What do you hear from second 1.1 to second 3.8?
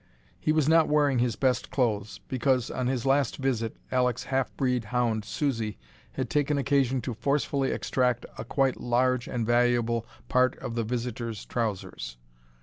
his best clothes, because on his last visit